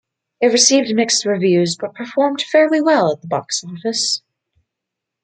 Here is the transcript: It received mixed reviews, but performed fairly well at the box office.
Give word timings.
It 0.41 0.47
received 0.47 0.95
mixed 0.95 1.25
reviews, 1.27 1.75
but 1.75 1.93
performed 1.93 2.41
fairly 2.41 2.81
well 2.81 3.11
at 3.11 3.21
the 3.21 3.27
box 3.27 3.63
office. 3.63 4.23